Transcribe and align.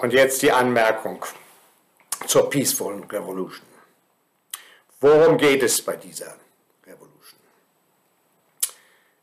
Und 0.00 0.14
jetzt 0.14 0.40
die 0.40 0.50
Anmerkung 0.50 1.22
zur 2.26 2.48
Peaceful 2.48 3.04
Revolution. 3.04 3.66
Worum 4.98 5.36
geht 5.36 5.62
es 5.62 5.82
bei 5.82 5.94
dieser 5.96 6.36
Revolution? 6.86 7.38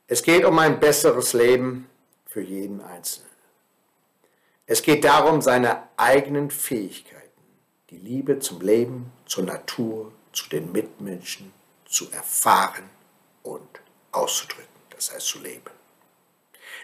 Es 0.05 0.21
geht 0.21 0.46
um 0.46 0.60
ein 0.60 0.79
besseres 0.79 1.33
Leben 1.33 1.90
für 2.28 2.42
jeden 2.42 2.81
Einzelnen. 2.81 3.28
Es 4.67 4.83
geht 4.83 5.03
darum, 5.03 5.42
seine 5.42 5.81
eigenen 5.97 6.51
Fähigkeiten, 6.51 7.41
die 7.89 7.97
Liebe 7.97 8.37
zum 8.37 8.62
Leben, 8.62 9.12
zur 9.25 9.46
Natur, 9.46 10.12
zu 10.31 10.47
den 10.47 10.71
Mitmenschen 10.71 11.53
zu 11.85 12.12
erfahren 12.12 12.87
und 13.41 13.67
auszudrücken, 14.12 14.67
das 14.91 15.12
heißt 15.12 15.25
zu 15.25 15.39
leben. 15.39 15.71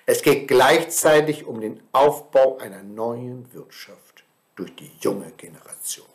Es 0.05 0.21
geht 0.21 0.47
gleichzeitig 0.47 1.45
um 1.45 1.61
den 1.61 1.81
Aufbau 1.91 2.57
einer 2.57 2.83
neuen 2.83 3.53
Wirtschaft 3.53 4.23
durch 4.55 4.75
die 4.75 4.91
junge 4.99 5.31
Generation. 5.37 6.07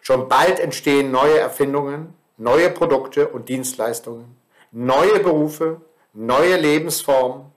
Schon 0.00 0.28
bald 0.28 0.58
entstehen 0.58 1.12
neue 1.12 1.38
Erfindungen, 1.38 2.14
neue 2.36 2.70
Produkte 2.70 3.28
und 3.28 3.48
Dienstleistungen, 3.48 4.36
neue 4.72 5.20
Berufe, 5.20 5.80
neue 6.12 6.56
Lebensformen, 6.56 7.52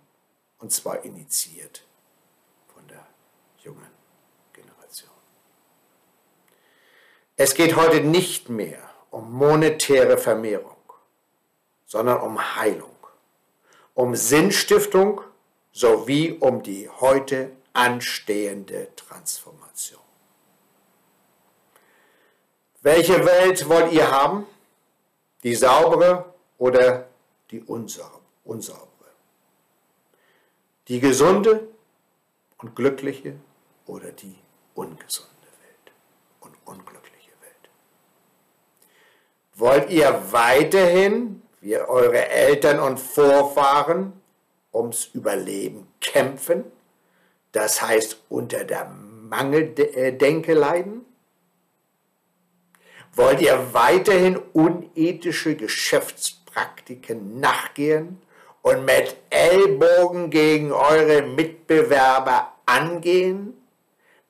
und 0.59 0.71
zwar 0.71 1.03
initiiert 1.03 1.83
von 2.73 2.87
der 2.87 3.05
jungen 3.63 3.91
Generation. 4.53 5.11
Es 7.35 7.55
geht 7.55 7.75
heute 7.75 8.01
nicht 8.01 8.49
mehr 8.49 8.89
um 9.09 9.31
monetäre 9.33 10.17
Vermehrung, 10.17 10.75
sondern 11.85 12.21
um 12.21 12.55
Heilung 12.55 12.94
um 13.95 14.15
Sinnstiftung 14.15 15.21
sowie 15.71 16.33
um 16.33 16.61
die 16.61 16.89
heute 16.89 17.51
anstehende 17.73 18.89
Transformation. 18.95 20.01
Welche 22.81 23.25
Welt 23.25 23.67
wollt 23.67 23.91
ihr 23.91 24.11
haben? 24.11 24.45
Die 25.43 25.55
saubere 25.55 26.33
oder 26.57 27.07
die 27.49 27.61
unsaubere? 27.61 28.21
Die 30.87 30.99
gesunde 30.99 31.67
und 32.57 32.75
glückliche 32.75 33.35
oder 33.87 34.11
die 34.11 34.35
ungesunde 34.75 35.31
Welt 35.61 35.93
und 36.41 36.55
unglückliche 36.65 37.31
Welt? 37.41 37.69
Wollt 39.55 39.89
ihr 39.89 40.31
weiterhin 40.31 41.41
wie 41.65 41.77
eure 41.77 42.29
Eltern 42.29 42.79
und 42.79 42.99
Vorfahren 42.99 44.13
ums 44.71 45.09
Überleben 45.15 45.87
kämpfen, 45.99 46.63
das 47.53 47.81
heißt 47.81 48.21
unter 48.29 48.63
der 48.65 48.85
Mangeldenke 48.85 50.53
leiden? 50.53 51.03
Wollt 53.13 53.41
ihr 53.41 53.73
weiterhin 53.73 54.37
unethische 54.53 55.55
Geschäftspraktiken 55.55 57.39
nachgehen 57.39 58.21
und 58.61 58.85
mit 58.85 59.15
Ellbogen 59.31 60.29
gegen 60.29 60.71
eure 60.71 61.23
Mitbewerber 61.23 62.53
angehen, 62.67 63.59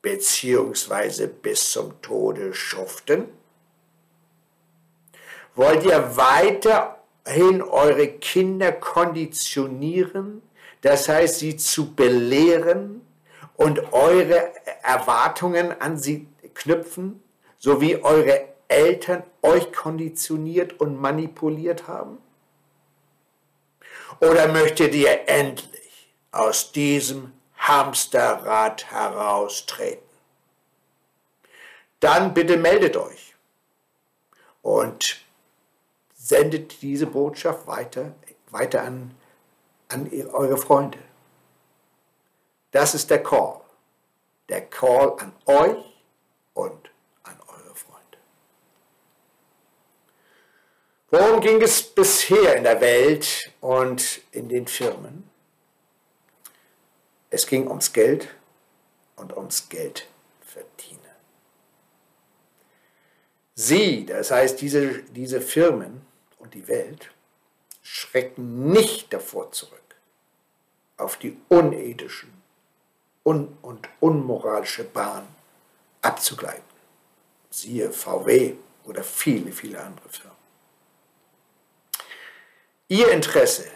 beziehungsweise 0.01 1.27
bis 1.27 1.71
zum 1.71 2.01
Tode 2.01 2.53
schuften? 2.53 3.27
Wollt 5.53 5.83
ihr 5.83 6.15
weiter 6.15 7.01
hin 7.27 7.61
eure 7.61 8.07
Kinder 8.07 8.71
konditionieren, 8.71 10.41
das 10.81 11.09
heißt 11.09 11.39
sie 11.39 11.57
zu 11.57 11.95
belehren 11.95 13.01
und 13.55 13.93
eure 13.93 14.51
Erwartungen 14.83 15.79
an 15.81 15.97
sie 15.97 16.27
knüpfen, 16.53 17.23
so 17.57 17.81
wie 17.81 18.03
eure 18.03 18.47
Eltern 18.67 19.23
euch 19.41 19.71
konditioniert 19.73 20.79
und 20.79 20.99
manipuliert 20.99 21.87
haben? 21.87 22.17
Oder 24.19 24.47
möchtet 24.47 24.93
ihr 24.95 25.27
endlich 25.27 26.13
aus 26.31 26.71
diesem 26.71 27.33
Hamsterrad 27.57 28.91
heraustreten? 28.91 30.05
Dann 31.99 32.33
bitte 32.33 32.57
meldet 32.57 32.97
euch 32.97 33.35
und 34.61 35.24
sendet 36.25 36.81
diese 36.81 37.05
Botschaft 37.05 37.67
weiter, 37.67 38.15
weiter 38.49 38.81
an, 38.81 39.15
an 39.89 40.09
eure 40.31 40.57
Freunde. 40.57 40.97
Das 42.71 42.95
ist 42.95 43.11
der 43.11 43.21
Call. 43.21 43.61
Der 44.49 44.65
Call 44.65 45.15
an 45.19 45.33
euch 45.45 45.77
und 46.55 46.89
an 47.21 47.37
eure 47.47 47.75
Freunde. 47.75 48.17
Worum 51.11 51.41
ging 51.41 51.61
es 51.61 51.83
bisher 51.83 52.55
in 52.55 52.63
der 52.63 52.81
Welt 52.81 53.51
und 53.61 54.21
in 54.31 54.49
den 54.49 54.65
Firmen? 54.65 55.29
Es 57.29 57.45
ging 57.45 57.67
ums 57.67 57.93
Geld 57.93 58.29
und 59.15 59.37
ums 59.37 59.69
Geld 59.69 60.07
verdienen. 60.41 61.01
Sie, 63.53 64.07
das 64.07 64.31
heißt 64.31 64.59
diese, 64.59 65.03
diese 65.03 65.39
Firmen, 65.39 66.01
und 66.45 66.53
die 66.53 66.67
Welt 66.67 67.09
schrecken 67.81 68.71
nicht 68.71 69.11
davor 69.11 69.51
zurück, 69.51 69.95
auf 70.95 71.17
die 71.17 71.35
unethischen 71.49 72.31
un 73.23 73.57
und 73.63 73.89
unmoralische 73.99 74.83
Bahn 74.83 75.27
abzugleiten. 76.03 76.63
Siehe 77.49 77.91
VW 77.91 78.53
oder 78.83 79.03
viele, 79.03 79.51
viele 79.51 79.81
andere 79.81 80.07
Firmen. 80.07 80.37
Ihr 82.89 83.11
Interesse 83.11 83.67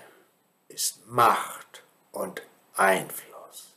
ist 0.68 1.08
Macht 1.08 1.84
und 2.12 2.44
Einfluss. 2.76 3.74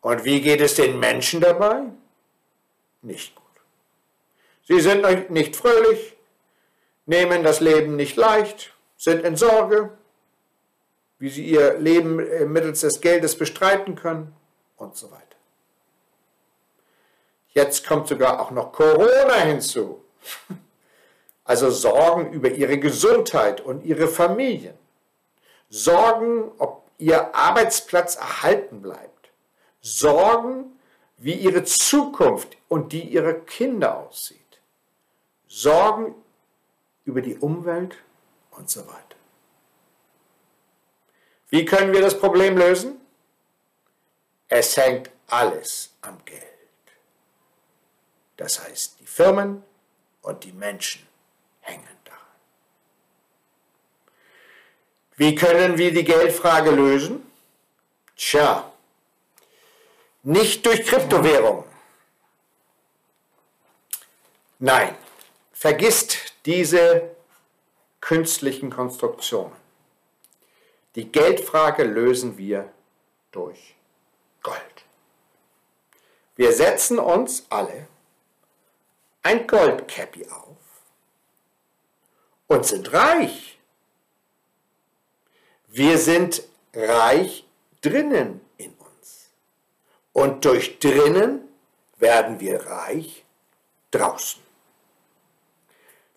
Und 0.00 0.24
wie 0.24 0.40
geht 0.40 0.62
es 0.62 0.76
den 0.76 0.98
Menschen 0.98 1.42
dabei? 1.42 1.82
Nicht 3.02 3.34
gut. 3.34 3.44
Sie 4.66 4.80
sind 4.80 5.30
nicht 5.30 5.54
fröhlich, 5.54 6.17
nehmen 7.08 7.42
das 7.42 7.60
Leben 7.60 7.96
nicht 7.96 8.16
leicht, 8.16 8.74
sind 8.96 9.24
in 9.24 9.36
Sorge, 9.36 9.90
wie 11.18 11.30
sie 11.30 11.44
ihr 11.44 11.78
Leben 11.78 12.20
äh, 12.20 12.44
mittels 12.44 12.82
des 12.82 13.00
Geldes 13.00 13.36
bestreiten 13.36 13.96
können 13.96 14.34
und 14.76 14.94
so 14.94 15.10
weiter. 15.10 15.24
Jetzt 17.48 17.86
kommt 17.86 18.06
sogar 18.08 18.40
auch 18.40 18.50
noch 18.50 18.72
Corona 18.72 19.34
hinzu. 19.34 20.04
Also 21.44 21.70
Sorgen 21.70 22.30
über 22.34 22.50
ihre 22.50 22.76
Gesundheit 22.78 23.62
und 23.62 23.82
ihre 23.82 24.06
Familien. 24.06 24.74
Sorgen, 25.70 26.52
ob 26.58 26.82
ihr 26.98 27.34
Arbeitsplatz 27.34 28.16
erhalten 28.16 28.82
bleibt. 28.82 29.30
Sorgen, 29.80 30.78
wie 31.16 31.32
ihre 31.32 31.64
Zukunft 31.64 32.58
und 32.68 32.92
die 32.92 33.00
ihrer 33.00 33.32
Kinder 33.32 33.96
aussieht. 33.96 34.60
Sorgen 35.46 36.14
über 37.08 37.22
die 37.22 37.38
Umwelt 37.38 37.96
und 38.50 38.68
so 38.68 38.86
weiter. 38.86 39.16
Wie 41.48 41.64
können 41.64 41.94
wir 41.94 42.02
das 42.02 42.18
Problem 42.20 42.58
lösen? 42.58 43.00
Es 44.48 44.76
hängt 44.76 45.10
alles 45.26 45.94
am 46.02 46.22
Geld. 46.26 46.44
Das 48.36 48.62
heißt, 48.62 49.00
die 49.00 49.06
Firmen 49.06 49.64
und 50.20 50.44
die 50.44 50.52
Menschen 50.52 51.06
hängen 51.62 51.96
daran. 52.04 52.20
Wie 55.16 55.34
können 55.34 55.78
wir 55.78 55.94
die 55.94 56.04
Geldfrage 56.04 56.70
lösen? 56.70 57.24
Tja, 58.16 58.70
nicht 60.24 60.66
durch 60.66 60.84
Kryptowährungen. 60.84 61.64
Nein, 64.58 64.94
vergisst 65.58 66.34
diese 66.46 67.16
künstlichen 68.00 68.70
Konstruktionen. 68.70 69.56
Die 70.94 71.10
Geldfrage 71.10 71.82
lösen 71.82 72.38
wir 72.38 72.72
durch 73.32 73.74
Gold. 74.40 74.84
Wir 76.36 76.52
setzen 76.52 77.00
uns 77.00 77.44
alle 77.50 77.88
ein 79.24 79.48
Goldcappy 79.48 80.28
auf 80.28 80.56
und 82.46 82.64
sind 82.64 82.92
reich. 82.92 83.58
Wir 85.66 85.98
sind 85.98 86.44
reich 86.72 87.44
drinnen 87.80 88.40
in 88.58 88.74
uns. 88.74 89.30
Und 90.12 90.44
durch 90.44 90.78
drinnen 90.78 91.48
werden 91.96 92.38
wir 92.38 92.64
reich 92.64 93.24
draußen. 93.90 94.47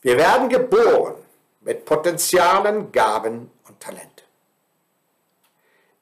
Wir 0.02 0.18
werden 0.18 0.50
geboren 0.50 1.16
mit 1.62 1.86
Potenzialen, 1.86 2.92
Gaben 2.92 3.52
und 3.68 3.80
Talente. 3.80 4.24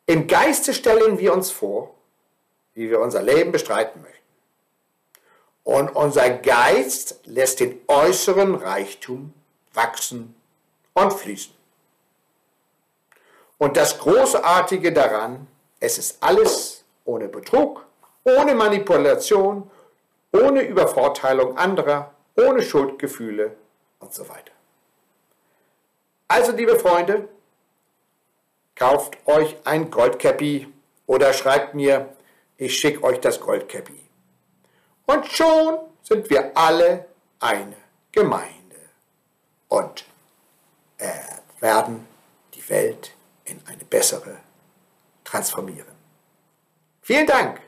Im 0.06 0.25
Geiste 0.25 0.74
stellen 0.74 1.19
wir 1.19 1.34
uns 1.34 1.51
vor, 1.51 1.94
wie 2.74 2.90
wir 2.90 3.01
unser 3.01 3.22
Leben 3.22 3.51
bestreiten 3.51 4.01
möchten. 4.01 4.18
Und 5.63 5.90
unser 5.96 6.30
Geist 6.30 7.19
lässt 7.25 7.60
den 7.60 7.81
äußeren 7.88 8.56
Reichtum 8.56 9.34
wachsen 9.74 10.34
und 10.94 11.12
fließen. 11.13 11.54
Und 13.57 13.75
das 13.75 14.00
Großartige 14.00 14.94
daran, 14.94 15.48
es 15.81 15.98
ist 15.98 16.24
alles 16.24 16.86
ohne 17.04 17.28
Betrug, 17.28 17.86
ohne 18.24 18.56
Manipulation, 18.56 19.69
ohne 20.31 20.62
Übervorteilung 20.62 21.57
anderer, 21.57 22.13
ohne 22.38 22.62
Schuldgefühle 22.62 23.56
und 24.00 24.13
so 24.13 24.28
weiter. 24.28 24.51
Also, 26.28 26.51
liebe 26.51 26.80
Freunde, 26.80 27.28
kauft 28.75 29.18
euch 29.25 29.56
ein 29.66 29.92
Goldcappy 29.92 30.72
oder 31.06 31.34
schreibt 31.34 31.74
mir, 31.74 32.16
ich 32.57 32.78
schicke 32.78 33.04
euch 33.04 33.19
das 33.19 33.40
Goldcappy. 33.40 34.00
Und 35.06 35.25
schon 35.28 35.80
sind 36.04 36.30
wir 36.30 36.56
alle 36.56 37.06
eine 37.40 37.75
Gemeinde 38.12 38.75
und 39.69 40.06
äh, 40.98 41.07
werden 41.60 42.07
die 42.54 42.69
Welt 42.69 43.12
in 43.45 43.62
eine 43.66 43.84
bessere 43.86 44.38
transformieren. 45.24 45.95
Vielen 47.02 47.28
Dank 47.28 47.62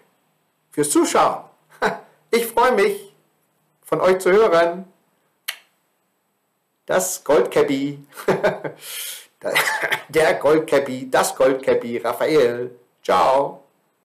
fürs 0.71 0.89
Zuschauen. 0.89 1.45
Ich 2.33 2.47
freue 2.47 2.71
mich, 2.71 3.13
von 3.83 3.99
euch 3.99 4.19
zu 4.19 4.31
hören. 4.31 4.85
Das 6.85 7.23
Goldcappy, 7.23 7.99
der 10.09 10.33
Goldcappy, 10.35 11.09
das 11.09 11.35
Goldcappy, 11.35 11.97
Raphael. 11.99 12.71
Ciao. 13.03 13.63